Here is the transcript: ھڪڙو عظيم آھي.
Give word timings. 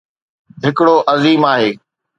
ھڪڙو 0.63 0.95
عظيم 1.13 1.41
آھي. 1.51 1.69